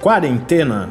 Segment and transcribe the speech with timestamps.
[0.00, 0.88] Quarentena.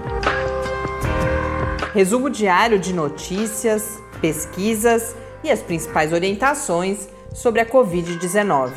[1.96, 8.72] Resumo diário de notícias, pesquisas e as principais orientações sobre a Covid-19.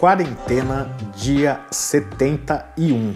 [0.00, 3.14] Quarentena, dia 71.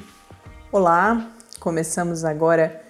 [0.70, 1.26] Olá,
[1.58, 2.82] começamos agora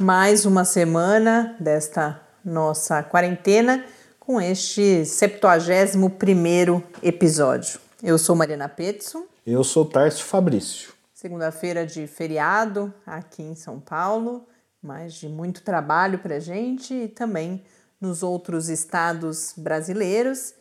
[0.00, 3.84] mais uma semana desta nossa quarentena
[4.26, 7.78] com este 71 episódio.
[8.02, 9.26] Eu sou Mariana Petson.
[9.46, 10.94] Eu sou Tarso Fabrício.
[11.12, 14.46] Segunda-feira de feriado aqui em São Paulo,
[14.82, 17.62] mas de muito trabalho para gente e também
[18.00, 20.54] nos outros estados brasileiros.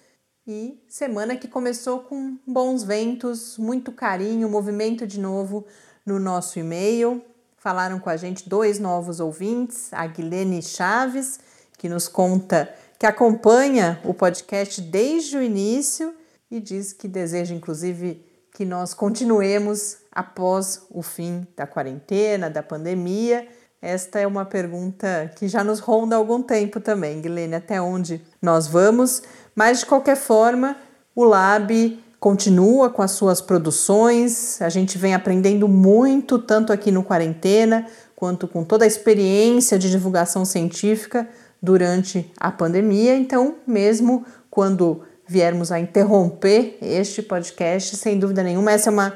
[0.45, 5.65] E semana que começou com bons ventos, muito carinho, movimento de novo
[6.05, 7.23] no nosso e-mail.
[7.55, 11.39] Falaram com a gente dois novos ouvintes, a Guilene Chaves,
[11.77, 12.69] que nos conta
[13.03, 16.13] que acompanha o podcast desde o início
[16.49, 23.45] e diz que deseja, inclusive, que nós continuemos após o fim da quarentena, da pandemia.
[23.81, 28.21] Esta é uma pergunta que já nos ronda há algum tempo também, Guilherme, até onde
[28.41, 29.21] nós vamos.
[29.53, 30.77] Mas, de qualquer forma,
[31.13, 34.61] o Lab continua com as suas produções.
[34.61, 37.85] A gente vem aprendendo muito, tanto aqui no Quarentena,
[38.15, 41.27] quanto com toda a experiência de divulgação científica
[41.63, 43.15] durante a pandemia.
[43.15, 49.13] Então, mesmo quando viermos a interromper este podcast, sem dúvida nenhuma, esse é uma,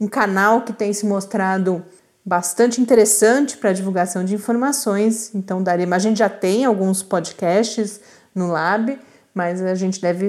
[0.00, 1.84] um canal que tem se mostrado
[2.24, 5.34] bastante interessante para divulgação de informações.
[5.34, 8.00] Então, daremos, a gente já tem alguns podcasts
[8.32, 8.96] no Lab,
[9.34, 10.28] mas a gente deve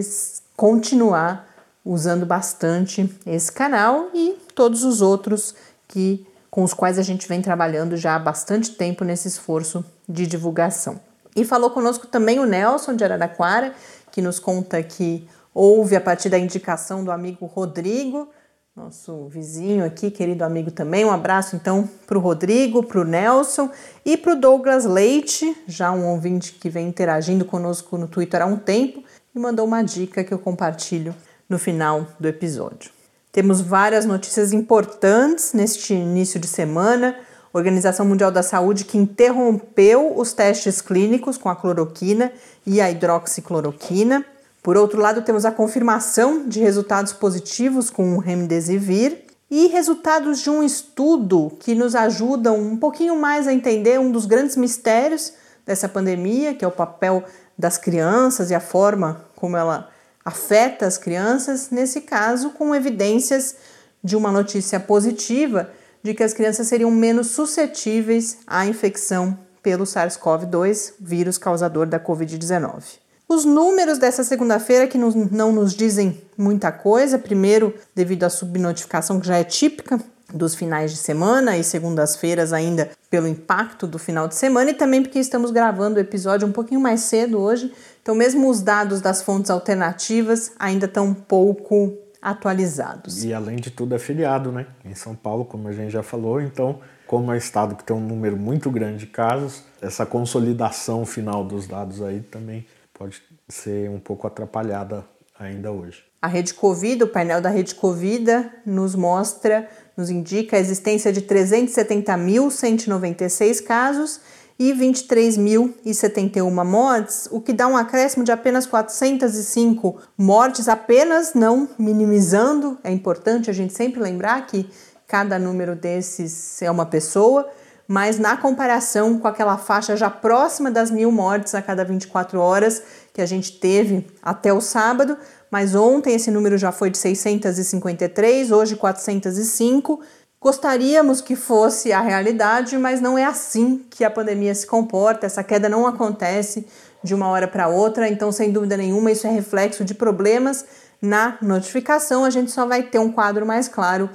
[0.57, 1.47] continuar
[1.85, 5.53] usando bastante esse canal e todos os outros
[5.87, 10.27] que com os quais a gente vem trabalhando já há bastante tempo nesse esforço de
[10.27, 11.10] divulgação.
[11.35, 13.73] E falou conosco também o Nelson de Araraquara,
[14.11, 18.29] que nos conta que houve a partir da indicação do amigo Rodrigo,
[18.75, 21.03] nosso vizinho aqui, querido amigo também.
[21.03, 23.69] Um abraço então para o Rodrigo, para o Nelson
[24.05, 28.45] e para o Douglas Leite, já um ouvinte que vem interagindo conosco no Twitter há
[28.45, 29.03] um tempo
[29.35, 31.13] e mandou uma dica que eu compartilho
[31.49, 32.91] no final do episódio.
[33.31, 37.17] Temos várias notícias importantes neste início de semana.
[37.53, 42.31] Organização Mundial da Saúde que interrompeu os testes clínicos com a cloroquina
[42.65, 44.25] e a hidroxicloroquina.
[44.63, 50.49] Por outro lado, temos a confirmação de resultados positivos com o remdesivir e resultados de
[50.49, 55.33] um estudo que nos ajudam um pouquinho mais a entender um dos grandes mistérios
[55.65, 57.23] dessa pandemia, que é o papel
[57.57, 59.89] das crianças e a forma como ela
[60.23, 63.55] afeta as crianças, nesse caso, com evidências
[64.01, 65.69] de uma notícia positiva
[66.03, 72.99] de que as crianças seriam menos suscetíveis à infecção pelo SARS-CoV-2, vírus causador da Covid-19.
[73.27, 79.27] Os números dessa segunda-feira que não nos dizem muita coisa, primeiro devido à subnotificação que
[79.27, 80.01] já é típica
[80.33, 85.01] dos finais de semana e segundas-feiras ainda pelo impacto do final de semana e também
[85.01, 89.21] porque estamos gravando o episódio um pouquinho mais cedo hoje, então mesmo os dados das
[89.21, 93.23] fontes alternativas ainda estão pouco atualizados.
[93.23, 94.67] E além de tudo é feriado, né?
[94.85, 97.95] Em São Paulo, como a gente já falou, então, como é um estado que tem
[97.95, 103.89] um número muito grande de casos, essa consolidação final dos dados aí também pode ser
[103.89, 105.03] um pouco atrapalhada
[105.39, 106.03] ainda hoje.
[106.21, 109.67] A rede Covid, o painel da rede Covid nos mostra,
[109.97, 114.19] nos indica a existência de 370.196 casos
[114.61, 122.77] e 23.071 mortes, o que dá um acréscimo de apenas 405 mortes, apenas não minimizando.
[122.83, 124.69] É importante a gente sempre lembrar que
[125.07, 127.49] cada número desses é uma pessoa,
[127.87, 132.83] mas na comparação com aquela faixa já próxima das mil mortes a cada 24 horas
[133.11, 135.17] que a gente teve até o sábado,
[135.49, 140.01] mas ontem esse número já foi de 653, hoje 405
[140.41, 145.27] Gostaríamos que fosse a realidade, mas não é assim que a pandemia se comporta.
[145.27, 146.65] Essa queda não acontece
[147.03, 150.65] de uma hora para outra, então, sem dúvida nenhuma, isso é reflexo de problemas
[150.99, 152.25] na notificação.
[152.25, 154.09] A gente só vai ter um quadro mais claro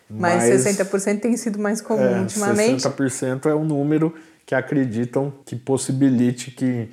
[0.09, 2.83] Mas, mas 60% tem sido mais comum é, ultimamente.
[2.85, 4.15] 60% é um número
[4.45, 6.89] que acreditam que possibilite que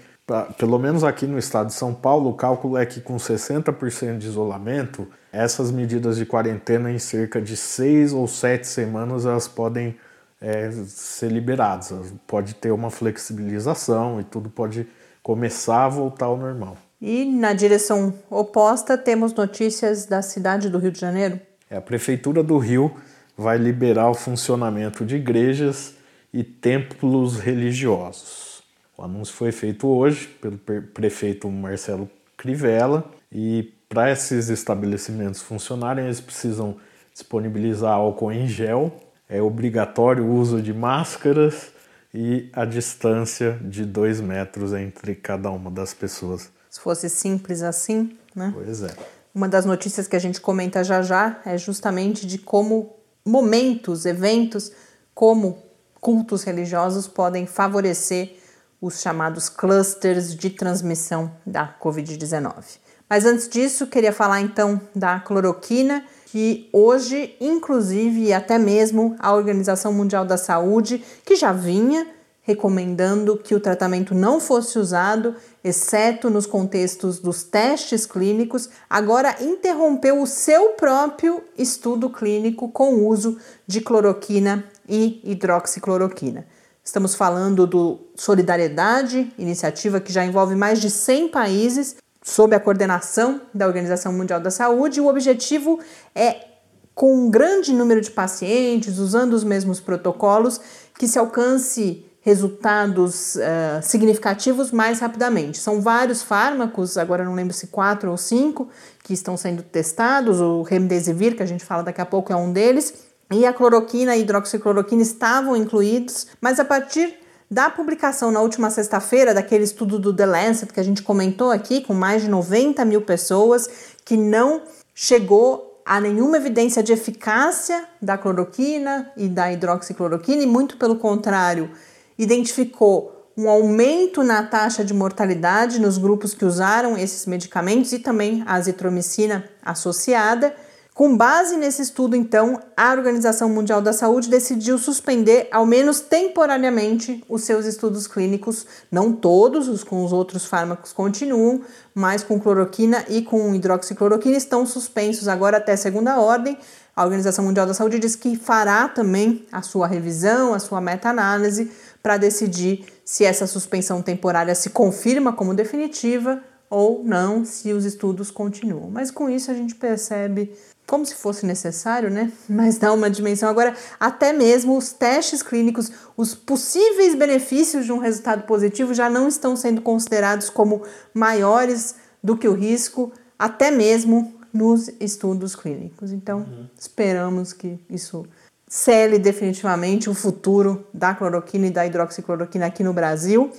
[0.57, 4.27] pelo menos aqui no estado de São Paulo, o cálculo é que com 60% de
[4.27, 9.97] isolamento, essas medidas de quarentena em cerca de seis ou sete semanas elas podem
[10.39, 12.13] é, ser liberadas.
[12.25, 14.87] Pode ter uma flexibilização e tudo pode
[15.21, 16.77] começar a voltar ao normal.
[17.05, 21.37] E na direção oposta, temos notícias da cidade do Rio de Janeiro.
[21.69, 22.95] É, a Prefeitura do Rio
[23.37, 25.95] vai liberar o funcionamento de igrejas
[26.33, 28.63] e templos religiosos.
[28.97, 30.57] O anúncio foi feito hoje pelo
[30.93, 36.77] prefeito Marcelo Crivella e para esses estabelecimentos funcionarem, eles precisam
[37.13, 38.97] disponibilizar álcool em gel,
[39.27, 41.73] é obrigatório o uso de máscaras
[42.13, 46.49] e a distância de dois metros entre cada uma das pessoas.
[46.73, 48.51] Se fosse simples assim, né?
[48.51, 48.89] Pois é.
[49.33, 54.71] Uma das notícias que a gente comenta já já é justamente de como momentos, eventos,
[55.13, 55.61] como
[56.01, 58.37] cultos religiosos podem favorecer
[58.81, 62.63] os chamados clusters de transmissão da Covid-19.
[63.07, 69.31] Mas antes disso, queria falar então da cloroquina, que hoje, inclusive, e até mesmo a
[69.31, 72.07] Organização Mundial da Saúde, que já vinha
[72.43, 80.21] recomendando que o tratamento não fosse usado, exceto nos contextos dos testes clínicos, agora interrompeu
[80.21, 86.45] o seu próprio estudo clínico com o uso de cloroquina e hidroxicloroquina.
[86.83, 93.41] Estamos falando do Solidariedade, iniciativa que já envolve mais de 100 países, sob a coordenação
[93.53, 94.99] da Organização Mundial da Saúde.
[94.99, 95.79] O objetivo
[96.13, 96.45] é,
[96.93, 100.59] com um grande número de pacientes, usando os mesmos protocolos,
[100.97, 105.57] que se alcance resultados uh, significativos mais rapidamente.
[105.57, 108.69] São vários fármacos, agora não lembro se quatro ou cinco,
[109.03, 110.39] que estão sendo testados.
[110.39, 114.15] O Remdesivir, que a gente fala daqui a pouco, é um deles e a cloroquina
[114.15, 117.17] e a hidroxicloroquina estavam incluídos, mas a partir
[117.49, 121.81] da publicação na última sexta-feira daquele estudo do The Lancet que a gente comentou aqui,
[121.81, 123.69] com mais de 90 mil pessoas,
[124.05, 130.77] que não chegou a nenhuma evidência de eficácia da cloroquina e da hidroxicloroquina, e muito
[130.77, 131.69] pelo contrário,
[132.17, 138.43] identificou um aumento na taxa de mortalidade nos grupos que usaram esses medicamentos e também
[138.45, 140.53] a azitromicina associada.
[140.93, 147.23] Com base nesse estudo, então, a Organização Mundial da Saúde decidiu suspender, ao menos temporariamente,
[147.27, 148.67] os seus estudos clínicos.
[148.91, 151.61] Não todos, os com os outros fármacos continuam,
[151.95, 156.59] mas com cloroquina e com hidroxicloroquina estão suspensos agora até segunda ordem.
[156.95, 161.71] A Organização Mundial da Saúde diz que fará também a sua revisão, a sua meta-análise,
[162.03, 168.29] para decidir se essa suspensão temporária se confirma como definitiva ou não, se os estudos
[168.29, 168.89] continuam.
[168.91, 170.53] Mas com isso a gente percebe
[170.85, 172.31] como se fosse necessário, né?
[172.49, 173.47] Mas dá uma dimensão.
[173.47, 179.27] Agora, até mesmo os testes clínicos, os possíveis benefícios de um resultado positivo já não
[179.27, 180.81] estão sendo considerados como
[181.13, 186.11] maiores do que o risco, até mesmo nos estudos clínicos.
[186.11, 186.67] Então, uhum.
[186.77, 188.25] esperamos que isso
[188.73, 193.51] cele definitivamente o futuro da cloroquina e da hidroxicloroquina aqui no Brasil,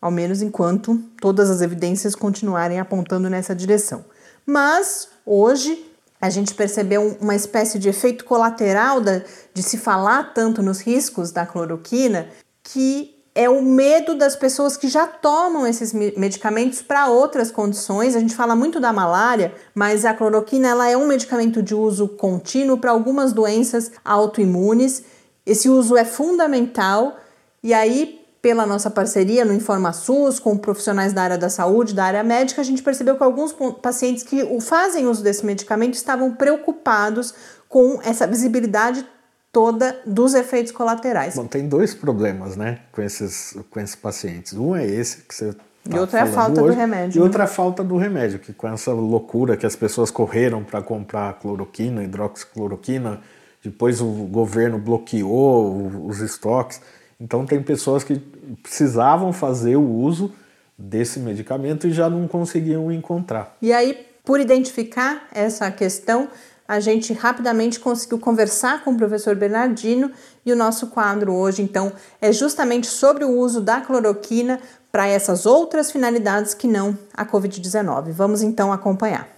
[0.00, 4.02] ao menos enquanto todas as evidências continuarem apontando nessa direção.
[4.46, 9.20] Mas hoje a gente percebeu uma espécie de efeito colateral da,
[9.52, 12.28] de se falar tanto nos riscos da cloroquina,
[12.62, 18.14] que é o medo das pessoas que já tomam esses medicamentos para outras condições.
[18.14, 22.08] A gente fala muito da malária, mas a cloroquina ela é um medicamento de uso
[22.08, 25.02] contínuo para algumas doenças autoimunes.
[25.46, 27.16] Esse uso é fundamental
[27.62, 32.24] e aí pela nossa parceria no InformaSUS com profissionais da área da saúde, da área
[32.24, 37.32] médica, a gente percebeu que alguns pacientes que fazem uso desse medicamento estavam preocupados
[37.68, 39.06] com essa visibilidade
[39.52, 41.36] toda dos efeitos colaterais.
[41.36, 44.54] Bom, tem dois problemas, né, com esses, com esses pacientes.
[44.54, 45.54] Um é esse que você
[45.88, 47.16] Tá e outra é a falta hoje, do remédio.
[47.16, 47.24] E né?
[47.24, 50.80] outra é a falta do remédio, que com essa loucura que as pessoas correram para
[50.80, 53.20] comprar cloroquina, hidroxicloroquina,
[53.64, 56.80] depois o governo bloqueou os estoques.
[57.20, 58.16] Então tem pessoas que
[58.62, 60.32] precisavam fazer o uso
[60.78, 63.56] desse medicamento e já não conseguiam encontrar.
[63.60, 66.28] E aí, por identificar essa questão,
[66.72, 70.10] a gente rapidamente conseguiu conversar com o professor Bernardino
[70.44, 74.58] e o nosso quadro hoje, então, é justamente sobre o uso da cloroquina
[74.90, 78.12] para essas outras finalidades que não a Covid-19.
[78.12, 79.28] Vamos então acompanhar.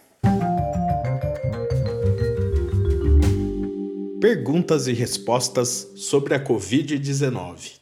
[4.20, 7.80] Perguntas e respostas sobre a Covid-19.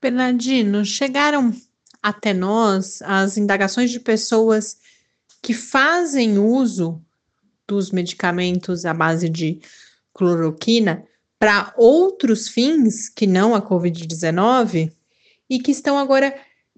[0.00, 1.52] Bernardino, chegaram
[2.02, 4.78] até nós as indagações de pessoas
[5.42, 7.02] que fazem uso
[7.68, 9.60] dos medicamentos à base de
[10.14, 11.04] cloroquina
[11.38, 14.90] para outros fins que não a Covid-19
[15.48, 16.34] e que estão agora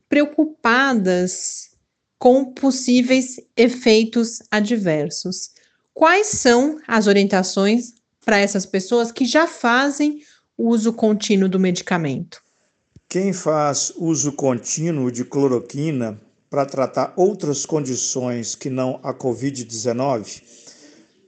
[0.09, 1.71] preocupadas
[2.19, 5.53] com possíveis efeitos adversos.
[5.95, 7.95] Quais são as orientações
[8.25, 10.23] para essas pessoas que já fazem
[10.59, 12.43] uso contínuo do medicamento?
[13.09, 16.21] Quem faz uso contínuo de cloroquina
[16.51, 20.60] para tratar outras condições que não a Covid-19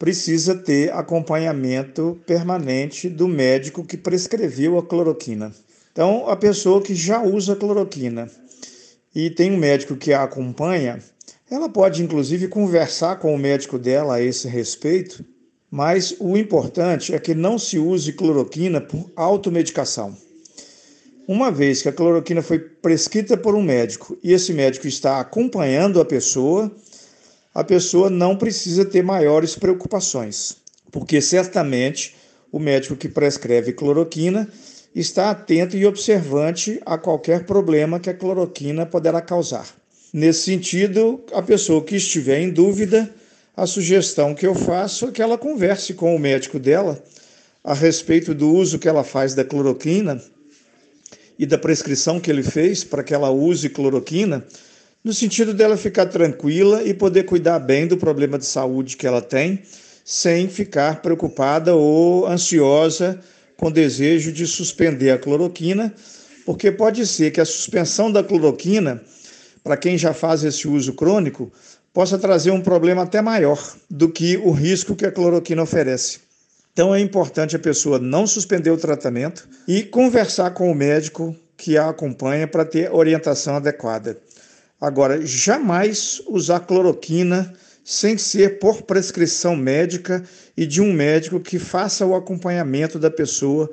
[0.02, 5.52] precisa ter acompanhamento permanente do médico que prescreveu a cloroquina.
[5.92, 8.28] Então, a pessoa que já usa cloroquina
[9.14, 10.98] e tem um médico que a acompanha,
[11.48, 15.24] ela pode inclusive conversar com o médico dela a esse respeito,
[15.70, 20.16] mas o importante é que não se use cloroquina por automedicação.
[21.28, 26.00] Uma vez que a cloroquina foi prescrita por um médico e esse médico está acompanhando
[26.00, 26.74] a pessoa,
[27.54, 30.56] a pessoa não precisa ter maiores preocupações,
[30.90, 32.14] porque certamente
[32.50, 34.48] o médico que prescreve cloroquina
[34.94, 39.66] está atento e observante a qualquer problema que a cloroquina poderá causar.
[40.12, 43.10] Nesse sentido, a pessoa que estiver em dúvida,
[43.56, 47.02] a sugestão que eu faço é que ela converse com o médico dela
[47.64, 50.22] a respeito do uso que ela faz da cloroquina
[51.38, 54.44] e da prescrição que ele fez para que ela use cloroquina,
[55.04, 59.20] no sentido dela ficar tranquila e poder cuidar bem do problema de saúde que ela
[59.20, 59.62] tem,
[60.04, 63.20] sem ficar preocupada ou ansiosa
[63.56, 65.92] com desejo de suspender a cloroquina,
[66.44, 69.02] porque pode ser que a suspensão da cloroquina,
[69.62, 71.52] para quem já faz esse uso crônico,
[71.92, 76.20] possa trazer um problema até maior do que o risco que a cloroquina oferece.
[76.72, 81.76] Então é importante a pessoa não suspender o tratamento e conversar com o médico que
[81.76, 84.18] a acompanha para ter orientação adequada.
[84.82, 90.24] Agora, jamais usar cloroquina sem ser por prescrição médica
[90.56, 93.70] e de um médico que faça o acompanhamento da pessoa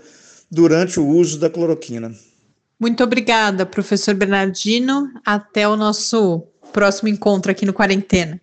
[0.51, 2.13] durante o uso da cloroquina.
[2.79, 5.09] Muito obrigada, professor Bernardino.
[5.25, 8.39] Até o nosso próximo encontro aqui no Quarentena.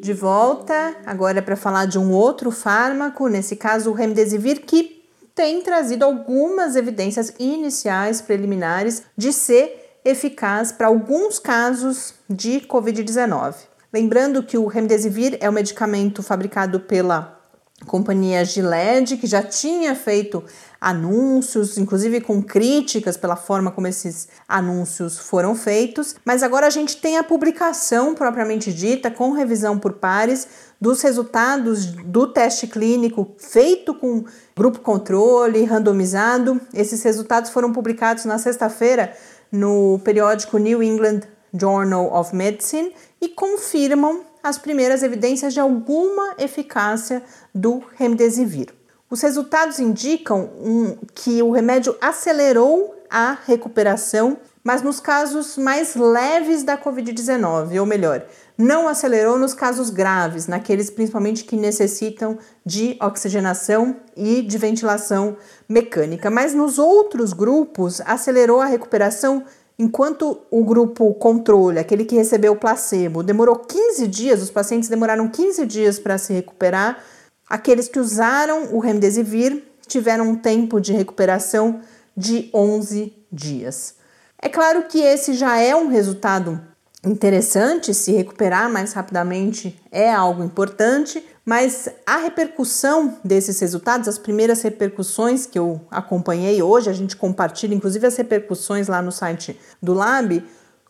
[0.00, 4.95] De volta, agora para falar de um outro fármaco, nesse caso o Remdesivir, que
[5.36, 13.54] tem trazido algumas evidências iniciais preliminares de ser eficaz para alguns casos de Covid-19.
[13.92, 17.35] Lembrando que o Remdesivir é um medicamento fabricado pela
[17.84, 20.42] companhia Gilead, que já tinha feito
[20.80, 26.96] anúncios, inclusive com críticas pela forma como esses anúncios foram feitos, mas agora a gente
[26.96, 30.46] tem a publicação propriamente dita, com revisão por pares,
[30.80, 36.60] dos resultados do teste clínico feito com grupo controle, randomizado.
[36.72, 39.14] Esses resultados foram publicados na sexta-feira
[39.50, 47.22] no periódico New England Journal of Medicine e confirmam as primeiras evidências de alguma eficácia
[47.54, 48.68] do remdesivir.
[49.10, 56.62] Os resultados indicam um, que o remédio acelerou a recuperação, mas nos casos mais leves
[56.62, 58.24] da Covid-19, ou melhor,
[58.58, 65.36] não acelerou nos casos graves, naqueles principalmente que necessitam de oxigenação e de ventilação
[65.68, 66.30] mecânica.
[66.30, 69.44] Mas nos outros grupos, acelerou a recuperação
[69.78, 75.28] enquanto o grupo controle, aquele que recebeu o placebo, demorou 15 dias, os pacientes demoraram
[75.28, 77.02] 15 dias para se recuperar.
[77.48, 81.80] Aqueles que usaram o remdesivir tiveram um tempo de recuperação
[82.16, 83.94] de 11 dias.
[84.40, 86.60] É claro que esse já é um resultado
[87.04, 94.62] interessante, se recuperar mais rapidamente é algo importante, mas a repercussão desses resultados, as primeiras
[94.62, 99.94] repercussões que eu acompanhei hoje, a gente compartilha inclusive as repercussões lá no site do
[99.94, 100.44] Lab,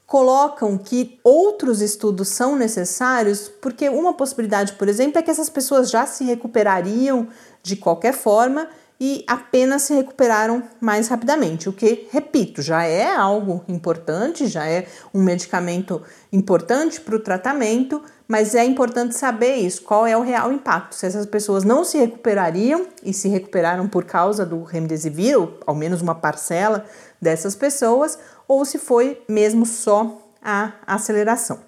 [0.07, 5.91] colocam que outros estudos são necessários, porque uma possibilidade, por exemplo, é que essas pessoas
[5.91, 7.29] já se recuperariam
[7.63, 8.67] de qualquer forma
[8.99, 14.87] e apenas se recuperaram mais rapidamente, o que, repito, já é algo importante, já é
[15.13, 16.01] um medicamento
[16.33, 20.95] importante para o tratamento, mas é importante saber isso, qual é o real impacto.
[20.95, 25.75] Se essas pessoas não se recuperariam e se recuperaram por causa do remdesivir, ou ao
[25.75, 26.85] menos uma parcela
[27.21, 28.19] dessas pessoas,
[28.49, 31.59] ou se foi mesmo só a aceleração.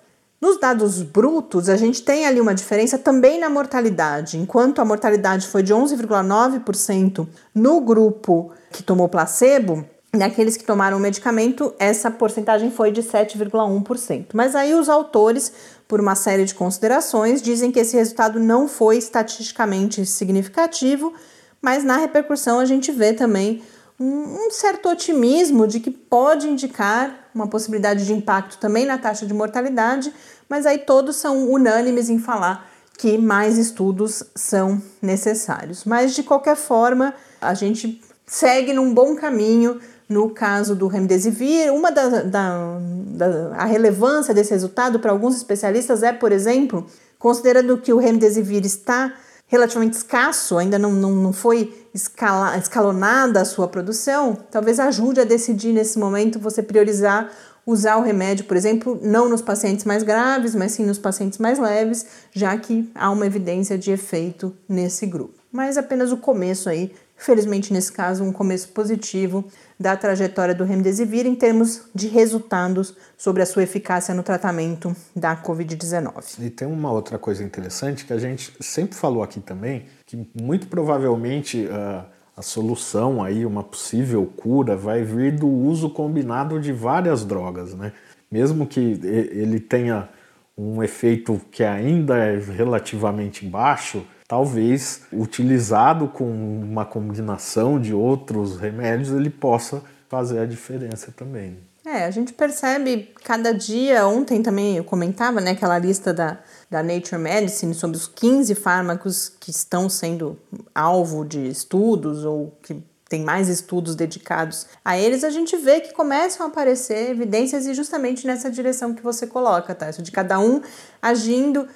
[0.41, 4.39] Nos dados brutos, a gente tem ali uma diferença também na mortalidade.
[4.39, 9.85] Enquanto a mortalidade foi de 11,9% no grupo que tomou placebo,
[10.15, 14.27] naqueles que tomaram o medicamento, essa porcentagem foi de 7,1%.
[14.33, 15.53] Mas aí os autores,
[15.89, 21.15] por uma série de considerações, dizem que esse resultado não foi estatisticamente significativo,
[21.63, 23.63] mas na repercussão a gente vê também
[23.99, 29.35] um certo otimismo de que pode indicar uma possibilidade de impacto também na taxa de
[29.35, 30.13] mortalidade,
[30.49, 35.85] mas aí todos são unânimes em falar que mais estudos são necessários.
[35.85, 41.73] Mas de qualquer forma, a gente segue num bom caminho no caso do remdesivir.
[41.73, 46.87] Uma da, da, da a relevância desse resultado para alguns especialistas é, por exemplo,
[47.19, 49.13] considerando que o remdesivir está
[49.47, 55.25] relativamente escasso, ainda não, não, não foi escala, escalonada a sua produção, talvez ajude a
[55.25, 57.31] decidir nesse momento você priorizar
[57.69, 61.59] usar o remédio, por exemplo, não nos pacientes mais graves, mas sim nos pacientes mais
[61.59, 65.35] leves, já que há uma evidência de efeito nesse grupo.
[65.53, 69.45] Mas apenas o começo aí, felizmente nesse caso, um começo positivo
[69.79, 75.37] da trajetória do remdesivir em termos de resultados sobre a sua eficácia no tratamento da
[75.37, 76.41] COVID-19.
[76.41, 80.67] E tem uma outra coisa interessante que a gente sempre falou aqui também, que muito
[80.67, 82.05] provavelmente uh,
[82.37, 87.93] a solução aí, uma possível cura, vai vir do uso combinado de várias drogas, né?
[88.31, 90.09] Mesmo que ele tenha
[90.57, 99.11] um efeito que ainda é relativamente baixo, talvez utilizado com uma combinação de outros remédios
[99.11, 101.57] ele possa fazer a diferença também.
[101.85, 106.39] É, a gente percebe cada dia, ontem também eu comentava, né, aquela lista da,
[106.71, 110.39] da Nature Medicine sobre os 15 fármacos que estão sendo
[110.75, 115.95] alvo de estudos ou que tem mais estudos dedicados a eles, a gente vê que
[115.95, 119.89] começam a aparecer evidências e justamente nessa direção que você coloca, tá?
[119.89, 120.61] Isso de cada um
[121.01, 121.67] agindo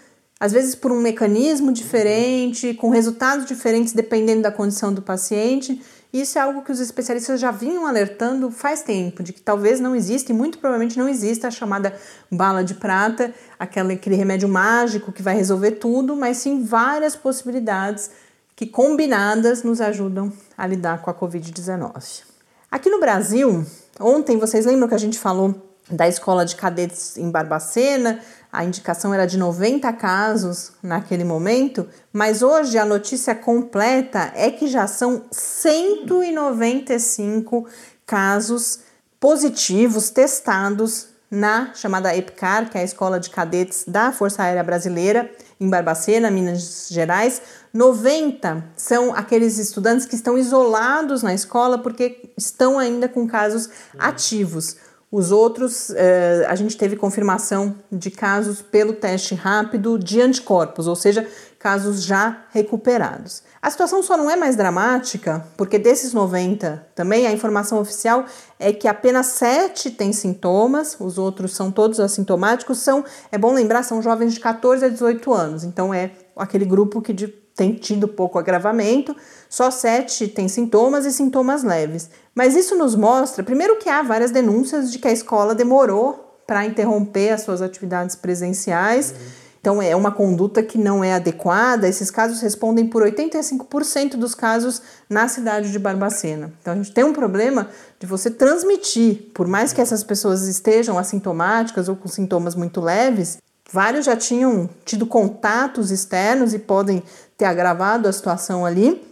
[0.42, 5.80] às vezes por um mecanismo diferente, com resultados diferentes dependendo da condição do paciente.
[6.12, 9.94] Isso é algo que os especialistas já vinham alertando faz tempo, de que talvez não
[9.94, 11.94] exista e muito provavelmente não exista a chamada
[12.28, 18.10] bala de prata, aquele, aquele remédio mágico que vai resolver tudo, mas sim várias possibilidades
[18.56, 22.22] que combinadas nos ajudam a lidar com a Covid-19.
[22.68, 23.64] Aqui no Brasil,
[24.00, 25.54] ontem vocês lembram que a gente falou
[25.88, 28.20] da escola de cadetes em Barbacena,
[28.52, 34.66] a indicação era de 90 casos naquele momento, mas hoje a notícia completa é que
[34.66, 37.66] já são 195
[38.04, 38.80] casos
[39.18, 45.30] positivos testados na chamada EPCAR, que é a Escola de Cadetes da Força Aérea Brasileira,
[45.58, 47.40] em Barbacena, Minas Gerais.
[47.72, 54.76] 90 são aqueles estudantes que estão isolados na escola porque estão ainda com casos ativos.
[55.12, 60.96] Os outros, eh, a gente teve confirmação de casos pelo teste rápido de anticorpos, ou
[60.96, 63.42] seja, casos já recuperados.
[63.60, 68.24] A situação só não é mais dramática, porque desses 90 também a informação oficial
[68.58, 73.82] é que apenas 7 têm sintomas, os outros são todos assintomáticos, são, é bom lembrar,
[73.82, 78.08] são jovens de 14 a 18 anos, então é aquele grupo que de, tem tido
[78.08, 79.14] pouco agravamento,
[79.48, 82.08] só 7 têm sintomas e sintomas leves.
[82.34, 86.64] Mas isso nos mostra, primeiro, que há várias denúncias de que a escola demorou para
[86.64, 89.12] interromper as suas atividades presenciais.
[89.12, 89.42] Uhum.
[89.62, 91.88] Então, é uma conduta que não é adequada.
[91.88, 96.52] Esses casos respondem por 85% dos casos na cidade de Barbacena.
[96.60, 97.68] Então, a gente tem um problema
[98.00, 103.38] de você transmitir, por mais que essas pessoas estejam assintomáticas ou com sintomas muito leves,
[103.70, 107.00] vários já tinham tido contatos externos e podem
[107.42, 109.02] ter agravado a situação ali.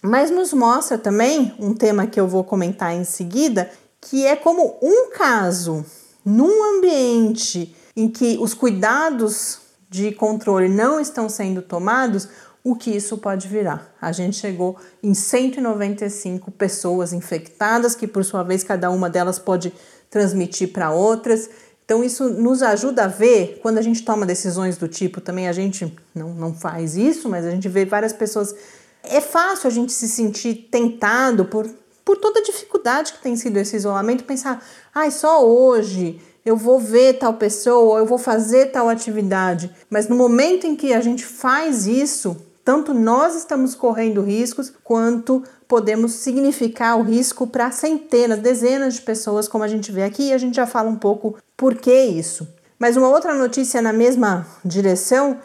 [0.00, 4.78] Mas nos mostra também um tema que eu vou comentar em seguida, que é como
[4.80, 5.84] um caso
[6.24, 9.58] num ambiente em que os cuidados
[9.90, 12.28] de controle não estão sendo tomados,
[12.64, 13.94] o que isso pode virar.
[14.00, 19.74] A gente chegou em 195 pessoas infectadas, que por sua vez cada uma delas pode
[20.08, 21.50] transmitir para outras.
[21.88, 25.54] Então, isso nos ajuda a ver, quando a gente toma decisões do tipo, também a
[25.54, 28.54] gente não, não faz isso, mas a gente vê várias pessoas
[29.02, 31.66] é fácil a gente se sentir tentado por,
[32.04, 34.62] por toda a dificuldade que tem sido esse isolamento, pensar,
[34.94, 39.74] ai, ah, só hoje eu vou ver tal pessoa, eu vou fazer tal atividade.
[39.88, 42.36] Mas no momento em que a gente faz isso,
[42.68, 49.48] tanto nós estamos correndo riscos, quanto podemos significar o risco para centenas, dezenas de pessoas,
[49.48, 52.46] como a gente vê aqui, e a gente já fala um pouco por que isso.
[52.78, 55.38] Mas uma outra notícia na mesma direção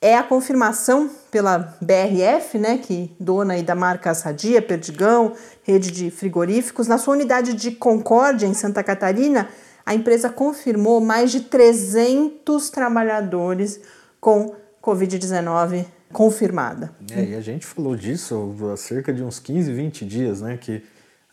[0.00, 6.88] é a confirmação pela BRF, né, que dona da marca Sadia, Perdigão, rede de frigoríficos,
[6.88, 9.50] na sua unidade de Concórdia, em Santa Catarina,
[9.84, 13.78] a empresa confirmou mais de 300 trabalhadores
[14.18, 16.92] com Covid-19 confirmada.
[17.10, 20.82] É, e a gente falou disso há cerca de uns 15, 20 dias, né, que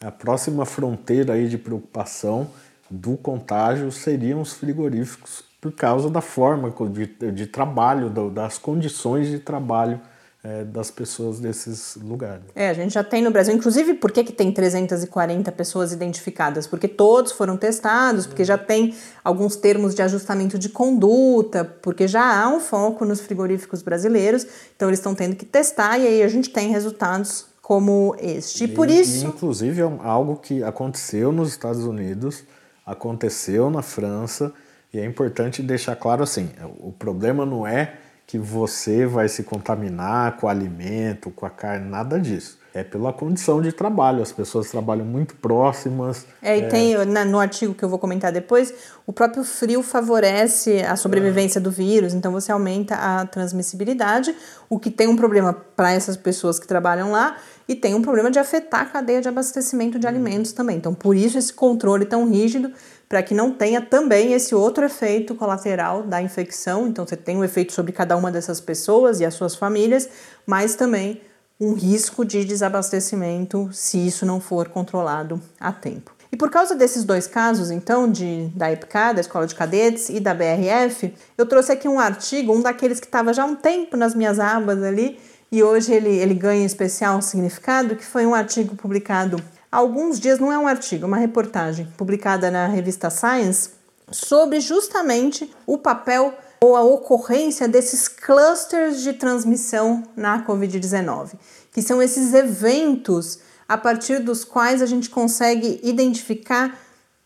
[0.04, 2.50] a próxima fronteira aí de preocupação
[2.90, 9.40] do contágio seriam os frigoríficos por causa da forma de, de trabalho, das condições de
[9.40, 10.00] trabalho
[10.48, 12.46] é, das pessoas desses lugares.
[12.56, 16.66] É, a gente já tem no Brasil, inclusive, por que, que tem 340 pessoas identificadas?
[16.66, 22.42] Porque todos foram testados, porque já tem alguns termos de ajustamento de conduta, porque já
[22.42, 26.30] há um foco nos frigoríficos brasileiros, então eles estão tendo que testar e aí a
[26.30, 28.64] gente tem resultados como este.
[28.64, 29.26] E, por isso.
[29.26, 32.46] E, inclusive, é algo que aconteceu nos Estados Unidos,
[32.86, 34.54] aconteceu na França
[34.94, 37.96] e é importante deixar claro assim: o problema não é
[38.28, 42.60] que você vai se contaminar com o alimento, com a carne, nada disso.
[42.74, 46.28] É pela condição de trabalho, as pessoas trabalham muito próximas.
[46.42, 46.68] É, e é...
[46.68, 48.74] tem no artigo que eu vou comentar depois,
[49.06, 51.62] o próprio frio favorece a sobrevivência é.
[51.62, 54.36] do vírus, então você aumenta a transmissibilidade,
[54.70, 58.30] o que tem um problema para essas pessoas que trabalham lá e tem um problema
[58.30, 60.78] de afetar a cadeia de abastecimento de alimentos também.
[60.78, 62.72] Então, por isso esse controle tão rígido
[63.08, 66.88] para que não tenha também esse outro efeito colateral da infecção.
[66.88, 70.10] Então, você tem um efeito sobre cada uma dessas pessoas e as suas famílias,
[70.46, 71.22] mas também
[71.60, 76.15] um risco de desabastecimento se isso não for controlado a tempo.
[76.32, 80.20] E por causa desses dois casos, então, de, da EPK, da Escola de Cadetes e
[80.20, 83.96] da BRF, eu trouxe aqui um artigo, um daqueles que estava já há um tempo
[83.96, 85.17] nas minhas abas ali,
[85.50, 89.41] e hoje ele, ele ganha especial significado, que foi um artigo publicado
[89.78, 93.70] alguns dias, não é um artigo, é uma reportagem publicada na revista Science
[94.10, 101.34] sobre justamente o papel ou a ocorrência desses clusters de transmissão na Covid-19,
[101.72, 103.38] que são esses eventos
[103.70, 106.76] a partir dos quais a gente consegue identificar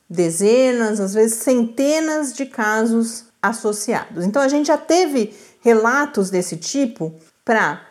[0.09, 4.25] dezenas, às vezes centenas de casos associados.
[4.25, 7.81] Então a gente já teve relatos desse tipo para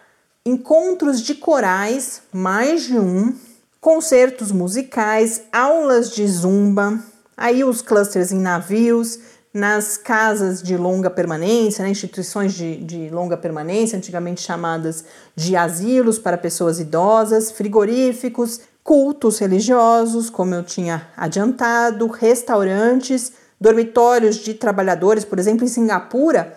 [0.45, 3.35] encontros de corais, mais de um,
[3.81, 7.03] concertos musicais, aulas de zumba,
[7.37, 9.19] aí os clusters em navios,
[9.53, 16.19] nas casas de longa permanência, né, instituições de, de longa permanência, antigamente chamadas de asilos
[16.19, 25.39] para pessoas idosas, frigoríficos, cultos religiosos, como eu tinha adiantado, restaurantes, dormitórios de trabalhadores, por
[25.39, 26.57] exemplo, em Singapura,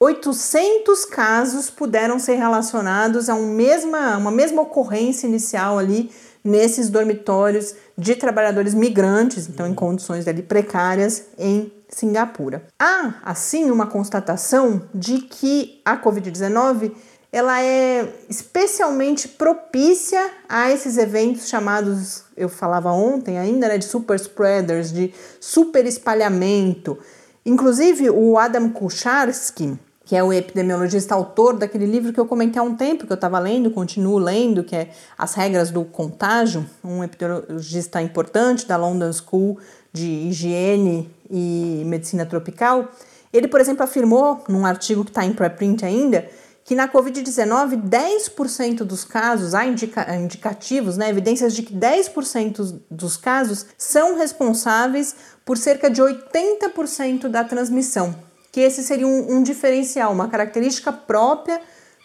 [0.00, 6.10] 800 casos puderam ser relacionados a um mesma, uma mesma ocorrência inicial ali
[6.48, 12.64] nesses dormitórios de trabalhadores migrantes, então em condições ali precárias em Singapura.
[12.78, 16.92] Há, assim, uma constatação de que a Covid-19
[17.30, 24.16] ela é especialmente propícia a esses eventos chamados, eu falava ontem ainda, né, de super
[24.16, 26.98] spreaders, de super espalhamento.
[27.44, 32.62] Inclusive, o Adam Kucharski, que é o epidemiologista autor daquele livro que eu comentei há
[32.62, 37.04] um tempo, que eu estava lendo, continuo lendo, que é As Regras do Contágio, um
[37.04, 39.58] epidemiologista importante da London School
[39.92, 42.88] de Higiene e Medicina Tropical.
[43.30, 46.26] Ele, por exemplo, afirmou, num artigo que está em preprint ainda,
[46.64, 53.18] que na Covid-19, 10% dos casos, há indica indicativos, né, evidências de que 10% dos
[53.18, 58.26] casos são responsáveis por cerca de 80% da transmissão
[58.58, 61.60] que esse seria um, um diferencial, uma característica própria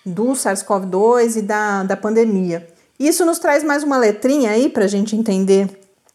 [0.05, 2.67] do SARS-CoV-2 e da, da pandemia.
[2.99, 5.67] Isso nos traz mais uma letrinha aí para a gente entender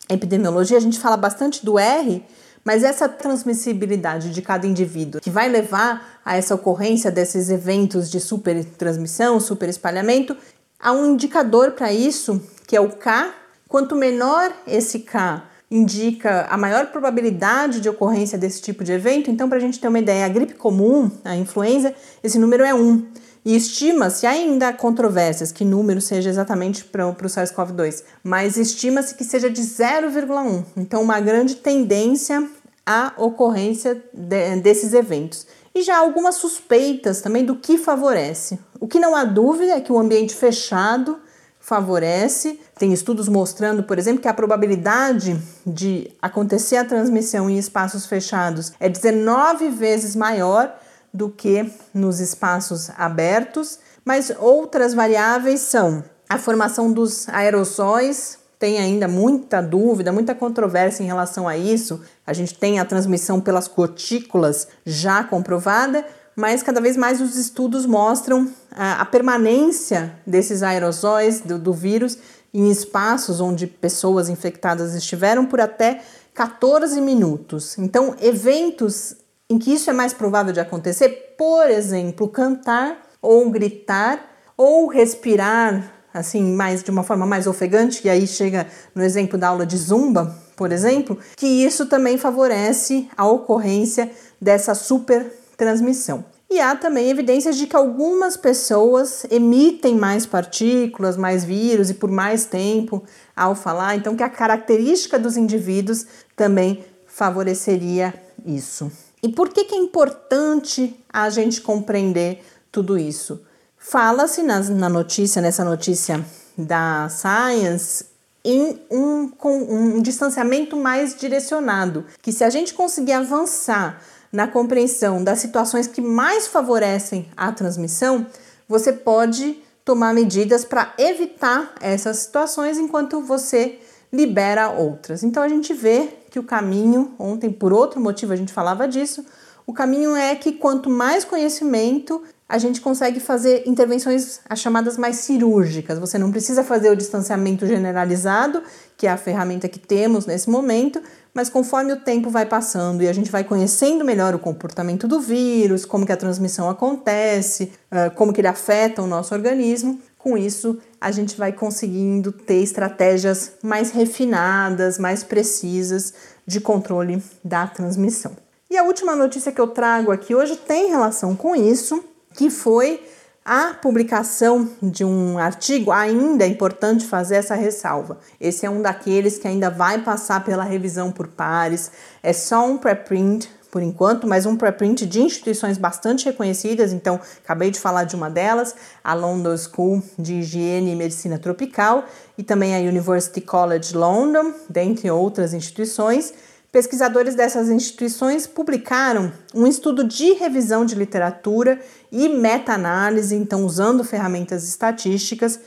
[0.08, 0.76] a epidemiologia.
[0.76, 2.24] A gente fala bastante do R,
[2.64, 8.20] mas essa transmissibilidade de cada indivíduo que vai levar a essa ocorrência desses eventos de
[8.20, 10.36] super transmissão, super espalhamento,
[10.78, 13.34] há um indicador para isso, que é o K.
[13.66, 19.30] Quanto menor esse K, indica a maior probabilidade de ocorrência desse tipo de evento.
[19.30, 22.74] Então, para a gente ter uma ideia, a gripe comum, a influenza, esse número é
[22.74, 23.06] 1.
[23.44, 29.24] E estima-se, ainda há controvérsias que número seja exatamente para o SARS-CoV-2, mas estima-se que
[29.24, 30.64] seja de 0,1.
[30.76, 32.48] Então, uma grande tendência
[32.84, 35.46] à ocorrência de, desses eventos.
[35.74, 38.58] E já algumas suspeitas também do que favorece.
[38.80, 41.20] O que não há dúvida é que o ambiente fechado
[41.68, 42.58] favorece.
[42.78, 48.72] Tem estudos mostrando, por exemplo, que a probabilidade de acontecer a transmissão em espaços fechados
[48.80, 50.74] é 19 vezes maior
[51.12, 59.06] do que nos espaços abertos, mas outras variáveis são a formação dos aerossóis, tem ainda
[59.06, 62.02] muita dúvida, muita controvérsia em relação a isso.
[62.26, 66.04] A gente tem a transmissão pelas gotículas já comprovada,
[66.38, 72.16] mas cada vez mais os estudos mostram a, a permanência desses aerossóis do, do vírus
[72.54, 76.00] em espaços onde pessoas infectadas estiveram por até
[76.32, 77.76] 14 minutos.
[77.76, 79.16] Então, eventos
[79.50, 84.24] em que isso é mais provável de acontecer, por exemplo, cantar ou gritar
[84.56, 89.48] ou respirar assim mais de uma forma mais ofegante, e aí chega no exemplo da
[89.48, 94.08] aula de zumba, por exemplo, que isso também favorece a ocorrência
[94.40, 96.24] dessa super transmissão.
[96.48, 102.10] E há também evidências de que algumas pessoas emitem mais partículas, mais vírus e por
[102.10, 103.02] mais tempo
[103.36, 108.14] ao falar, então que a característica dos indivíduos também favoreceria
[108.46, 108.90] isso.
[109.22, 112.42] E por que, que é importante a gente compreender
[112.72, 113.42] tudo isso?
[113.76, 116.24] Fala-se na, notícia, nessa notícia
[116.56, 118.06] da Science,
[118.44, 124.00] em um, um distanciamento mais direcionado, que se a gente conseguir avançar
[124.32, 128.26] na compreensão das situações que mais favorecem a transmissão,
[128.68, 133.78] você pode tomar medidas para evitar essas situações enquanto você
[134.12, 135.22] libera outras.
[135.22, 139.24] Então a gente vê que o caminho, ontem por outro motivo a gente falava disso,
[139.66, 145.16] o caminho é que quanto mais conhecimento a gente consegue fazer intervenções as chamadas mais
[145.16, 145.98] cirúrgicas.
[145.98, 148.62] Você não precisa fazer o distanciamento generalizado,
[148.96, 151.02] que é a ferramenta que temos nesse momento,
[151.34, 155.20] mas conforme o tempo vai passando e a gente vai conhecendo melhor o comportamento do
[155.20, 157.72] vírus, como que a transmissão acontece,
[158.14, 163.52] como que ele afeta o nosso organismo, com isso a gente vai conseguindo ter estratégias
[163.62, 166.12] mais refinadas, mais precisas
[166.46, 168.32] de controle da transmissão.
[168.70, 173.02] E a última notícia que eu trago aqui hoje tem relação com isso, que foi
[173.48, 178.18] a publicação de um artigo, ainda é importante fazer essa ressalva.
[178.38, 181.90] Esse é um daqueles que ainda vai passar pela revisão por pares,
[182.22, 186.92] é só um preprint por enquanto, mas um preprint de instituições bastante reconhecidas.
[186.92, 192.04] Então, acabei de falar de uma delas, a London School de Higiene e Medicina Tropical
[192.36, 196.34] e também a University College London, dentre outras instituições.
[196.70, 201.80] Pesquisadores dessas instituições publicaram um estudo de revisão de literatura
[202.12, 205.58] e meta-análise, então usando ferramentas estatísticas.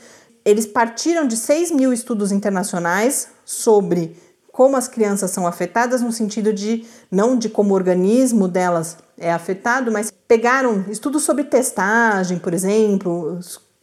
[0.44, 4.16] Eles partiram de 6 mil estudos internacionais sobre
[4.52, 9.32] como as crianças são afetadas, no sentido de não de como o organismo delas é
[9.32, 13.40] afetado, mas pegaram estudos sobre testagem, por exemplo,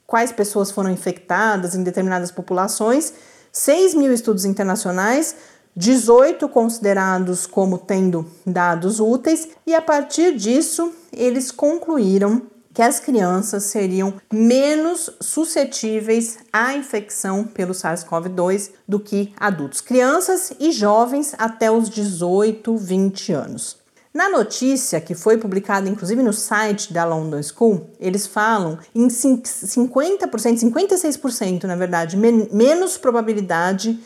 [0.07, 3.13] quais pessoas foram infectadas em determinadas populações,
[3.51, 5.35] 6 mil estudos internacionais
[5.75, 12.41] 18 considerados como tendo dados úteis, e a partir disso eles concluíram
[12.73, 20.71] que as crianças seriam menos suscetíveis à infecção pelo SARS-CoV-2 do que adultos, crianças e
[20.71, 23.77] jovens até os 18, 20 anos.
[24.13, 30.27] Na notícia, que foi publicada inclusive no site da London School, eles falam em 50%,
[30.27, 33.99] 56% na verdade, menos probabilidade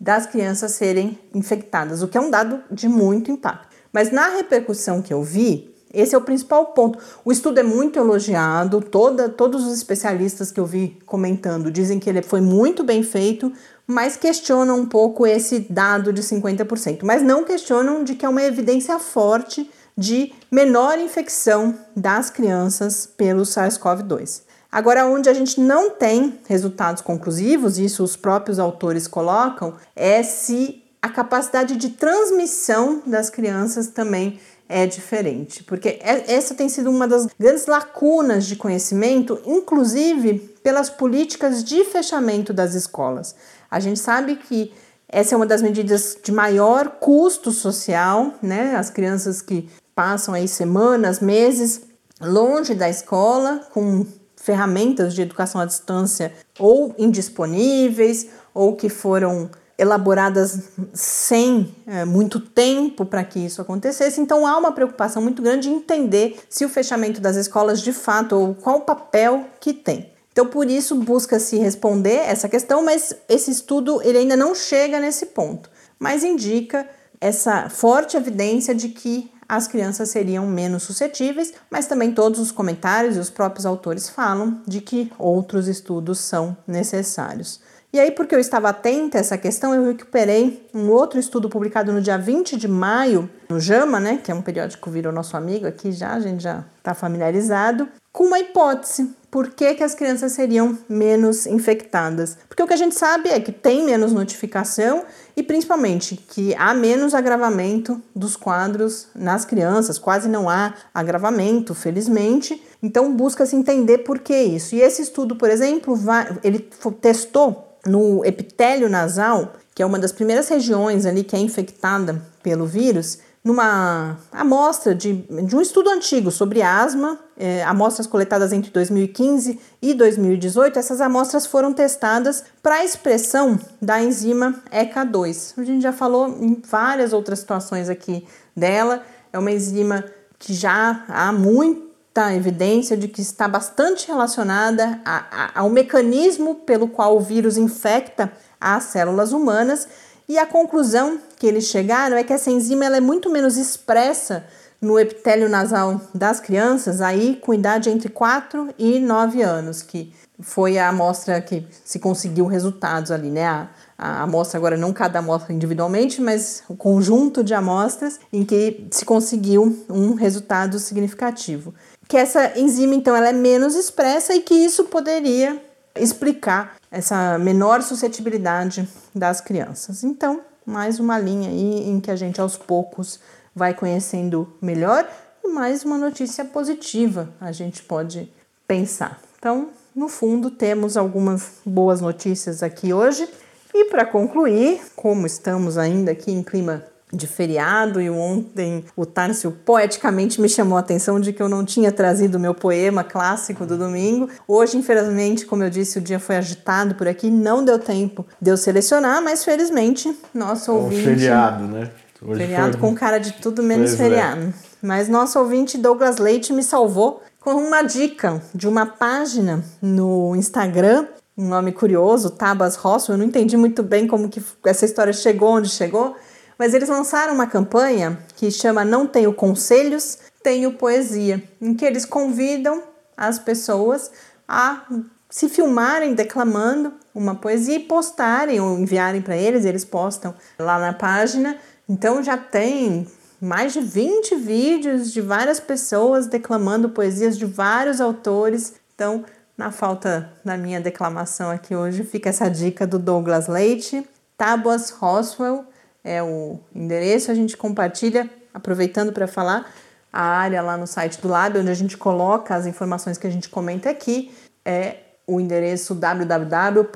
[0.00, 3.68] das crianças serem infectadas, o que é um dado de muito impacto.
[3.92, 6.98] Mas na repercussão que eu vi, esse é o principal ponto.
[7.24, 12.08] O estudo é muito elogiado, toda, todos os especialistas que eu vi comentando dizem que
[12.08, 13.52] ele foi muito bem feito,
[13.86, 17.00] mas questionam um pouco esse dado de 50%.
[17.02, 23.42] Mas não questionam de que é uma evidência forte de menor infecção das crianças pelo
[23.42, 24.49] SARS-CoV-2.
[24.70, 30.84] Agora, onde a gente não tem resultados conclusivos, isso os próprios autores colocam, é se
[31.02, 37.08] a capacidade de transmissão das crianças também é diferente, porque é, essa tem sido uma
[37.08, 43.34] das grandes lacunas de conhecimento, inclusive pelas políticas de fechamento das escolas.
[43.68, 44.72] A gente sabe que
[45.08, 48.76] essa é uma das medidas de maior custo social, né?
[48.76, 51.80] As crianças que passam aí semanas, meses
[52.20, 54.06] longe da escola, com
[54.42, 63.04] ferramentas de educação à distância ou indisponíveis ou que foram elaboradas sem é, muito tempo
[63.06, 64.20] para que isso acontecesse.
[64.20, 68.34] Então há uma preocupação muito grande em entender se o fechamento das escolas de fato
[68.34, 70.10] ou qual o papel que tem.
[70.32, 75.26] Então por isso busca-se responder essa questão, mas esse estudo ele ainda não chega nesse
[75.26, 76.86] ponto, mas indica
[77.20, 83.16] essa forte evidência de que as crianças seriam menos suscetíveis, mas também todos os comentários
[83.16, 87.60] e os próprios autores falam de que outros estudos são necessários.
[87.92, 91.92] E aí, porque eu estava atenta a essa questão, eu recuperei um outro estudo publicado
[91.92, 95.66] no dia 20 de maio, no JAMA, né, que é um periódico virou nosso amigo
[95.66, 99.14] aqui já, a gente já está familiarizado, com uma hipótese.
[99.30, 102.36] Por que, que as crianças seriam menos infectadas?
[102.48, 105.04] Porque o que a gente sabe é que tem menos notificação
[105.36, 112.60] e principalmente que há menos agravamento dos quadros nas crianças, quase não há agravamento, felizmente.
[112.82, 114.74] Então busca-se entender por que isso.
[114.74, 116.58] E esse estudo, por exemplo, vai, ele
[117.00, 122.66] testou no epitélio nasal, que é uma das primeiras regiões ali que é infectada pelo
[122.66, 129.58] vírus, numa amostra de, de um estudo antigo sobre asma, é, amostras coletadas entre 2015
[129.80, 135.54] e 2018, essas amostras foram testadas para a expressão da enzima ECA2.
[135.56, 140.04] A gente já falou em várias outras situações aqui dela, é uma enzima
[140.38, 146.88] que já há muita evidência de que está bastante relacionada a, a, ao mecanismo pelo
[146.88, 149.88] qual o vírus infecta as células humanas.
[150.30, 154.44] E a conclusão que eles chegaram é que essa enzima ela é muito menos expressa
[154.80, 160.78] no epitélio nasal das crianças, aí com idade entre 4 e 9 anos, que foi
[160.78, 163.44] a amostra que se conseguiu resultados ali, né?
[163.44, 168.86] A, a amostra agora não cada amostra individualmente, mas o conjunto de amostras em que
[168.92, 171.74] se conseguiu um resultado significativo
[172.10, 175.62] que essa enzima então ela é menos expressa e que isso poderia
[175.94, 180.04] explicar essa menor suscetibilidade das crianças.
[180.04, 183.20] Então, mais uma linha aí em que a gente aos poucos
[183.54, 185.08] vai conhecendo melhor
[185.44, 188.32] e mais uma notícia positiva a gente pode
[188.66, 189.20] pensar.
[189.38, 193.28] Então, no fundo, temos algumas boas notícias aqui hoje.
[193.74, 199.50] E para concluir, como estamos ainda aqui em clima de feriado e ontem o Tárcio
[199.64, 203.66] poeticamente me chamou a atenção de que eu não tinha trazido o meu poema clássico
[203.66, 204.28] do domingo.
[204.46, 208.50] Hoje, infelizmente, como eu disse, o dia foi agitado por aqui, não deu tempo de
[208.50, 211.00] eu selecionar, mas felizmente nosso ouvinte...
[211.00, 211.90] É um feriado, né?
[212.22, 212.80] Hoje feriado foi...
[212.80, 214.04] com cara de tudo menos pois é.
[214.04, 214.40] feriado.
[214.42, 214.52] É.
[214.82, 221.06] Mas nosso ouvinte Douglas Leite me salvou com uma dica de uma página no Instagram
[221.40, 223.12] um nome curioso, Tabas Rosso.
[223.12, 226.14] Eu não entendi muito bem como que essa história chegou onde chegou,
[226.60, 232.04] mas eles lançaram uma campanha que chama Não Tenho Conselhos, Tenho Poesia, em que eles
[232.04, 232.82] convidam
[233.16, 234.10] as pessoas
[234.46, 234.82] a
[235.30, 240.92] se filmarem declamando uma poesia e postarem ou enviarem para eles, eles postam lá na
[240.92, 241.56] página.
[241.88, 243.08] Então já tem
[243.40, 248.74] mais de 20 vídeos de várias pessoas declamando poesias de vários autores.
[248.94, 249.24] Então,
[249.56, 255.64] na falta da minha declamação aqui hoje, fica essa dica do Douglas Leite, Tábuas Roswell,
[256.04, 259.72] é o endereço, a gente compartilha, aproveitando para falar,
[260.12, 263.30] a área lá no site do Lab, onde a gente coloca as informações que a
[263.30, 264.34] gente comenta aqui,
[264.64, 266.92] é o endereço www.lab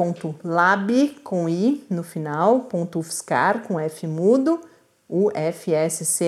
[1.23, 4.61] com i no final, .ufscar com f mudo,
[5.09, 6.25] ufscar.br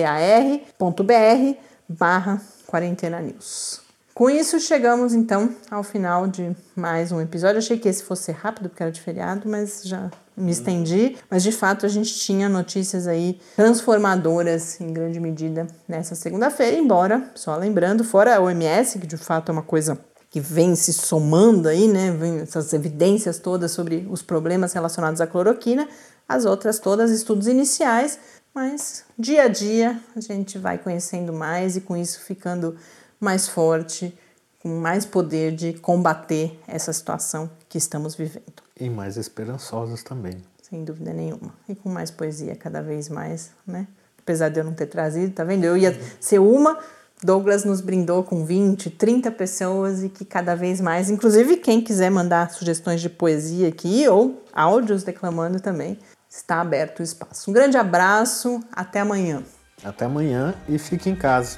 [1.89, 3.81] barra quarentena news.
[4.13, 7.59] Com isso, chegamos então ao final de mais um episódio.
[7.59, 11.17] Achei que esse fosse rápido, porque era de feriado, mas já me estendi.
[11.29, 17.31] Mas de fato, a gente tinha notícias aí transformadoras em grande medida nessa segunda-feira, embora,
[17.33, 21.67] só lembrando, fora a OMS, que de fato é uma coisa que vem se somando
[21.67, 22.11] aí, né?
[22.11, 25.87] Vem essas evidências todas sobre os problemas relacionados à cloroquina,
[26.27, 28.19] as outras todas estudos iniciais,
[28.53, 32.75] mas dia a dia a gente vai conhecendo mais e com isso ficando
[33.19, 34.17] mais forte,
[34.59, 38.66] com mais poder de combater essa situação que estamos vivendo.
[38.79, 40.37] E mais esperançosos também.
[40.61, 41.53] Sem dúvida nenhuma.
[41.67, 43.87] E com mais poesia cada vez mais, né?
[44.19, 45.63] Apesar de eu não ter trazido, tá vendo?
[45.63, 46.77] Eu ia ser uma,
[47.23, 52.11] Douglas nos brindou com 20, 30 pessoas e que cada vez mais, inclusive quem quiser
[52.11, 55.97] mandar sugestões de poesia aqui ou áudios declamando também,
[56.29, 57.49] está aberto o espaço.
[57.49, 59.41] Um grande abraço, até amanhã.
[59.83, 61.57] Até amanhã e fique em casa.